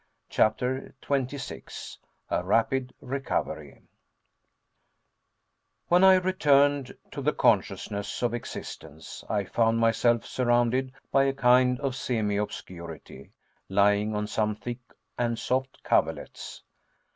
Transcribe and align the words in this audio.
CHAPTER 0.29 0.95
26 1.03 1.99
A 2.31 2.43
RAPID 2.43 2.91
RECOVERY 3.01 3.83
When 5.89 6.03
I 6.03 6.15
returned 6.15 6.97
to 7.11 7.21
the 7.21 7.31
consciousness 7.33 8.23
of 8.23 8.33
existence, 8.33 9.23
I 9.29 9.43
found 9.43 9.77
myself 9.77 10.25
surrounded 10.25 10.91
by 11.11 11.25
a 11.25 11.33
kind 11.33 11.79
of 11.81 11.93
semiobscurity, 11.93 13.29
lying 13.69 14.15
on 14.15 14.25
some 14.25 14.55
thick 14.55 14.79
and 15.19 15.37
soft 15.37 15.83
coverlets. 15.83 16.63